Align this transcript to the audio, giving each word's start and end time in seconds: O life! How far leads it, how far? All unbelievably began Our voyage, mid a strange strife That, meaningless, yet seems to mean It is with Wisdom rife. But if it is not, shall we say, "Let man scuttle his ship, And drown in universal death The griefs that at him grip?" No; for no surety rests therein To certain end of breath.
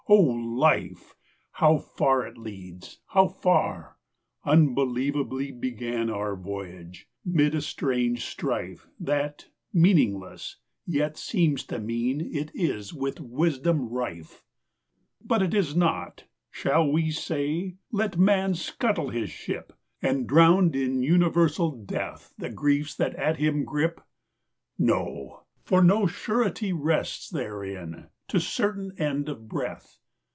O 0.09 0.19
life! 0.19 1.15
How 1.51 1.77
far 1.77 2.29
leads 2.33 2.87
it, 2.87 2.97
how 3.07 3.29
far? 3.29 3.95
All 4.43 4.51
unbelievably 4.53 5.53
began 5.53 6.09
Our 6.09 6.35
voyage, 6.35 7.07
mid 7.23 7.55
a 7.55 7.61
strange 7.61 8.25
strife 8.25 8.87
That, 8.99 9.47
meaningless, 9.71 10.57
yet 10.85 11.15
seems 11.15 11.63
to 11.67 11.79
mean 11.79 12.19
It 12.19 12.51
is 12.53 12.93
with 12.93 13.21
Wisdom 13.21 13.87
rife. 13.87 14.43
But 15.23 15.41
if 15.43 15.47
it 15.49 15.53
is 15.53 15.77
not, 15.77 16.25
shall 16.49 16.91
we 16.91 17.09
say, 17.11 17.77
"Let 17.93 18.17
man 18.17 18.53
scuttle 18.53 19.11
his 19.11 19.29
ship, 19.29 19.71
And 20.01 20.27
drown 20.27 20.73
in 20.73 21.03
universal 21.03 21.71
death 21.71 22.33
The 22.37 22.49
griefs 22.49 22.95
that 22.95 23.15
at 23.15 23.37
him 23.37 23.63
grip?" 23.63 24.01
No; 24.77 25.43
for 25.63 25.81
no 25.81 26.05
surety 26.05 26.73
rests 26.73 27.29
therein 27.29 28.07
To 28.27 28.41
certain 28.41 28.91
end 28.97 29.29
of 29.29 29.47
breath. 29.47 29.99